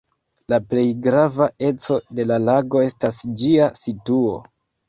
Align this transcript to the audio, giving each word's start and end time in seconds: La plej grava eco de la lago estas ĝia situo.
La 0.53 0.57
plej 0.71 0.85
grava 1.07 1.49
eco 1.69 1.99
de 2.21 2.27
la 2.31 2.39
lago 2.47 2.83
estas 2.89 3.23
ĝia 3.43 3.73
situo. 3.83 4.35